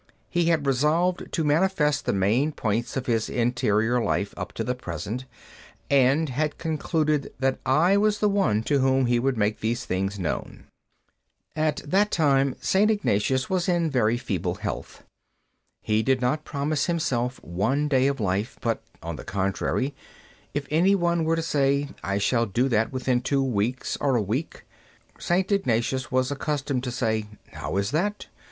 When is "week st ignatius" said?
24.23-26.11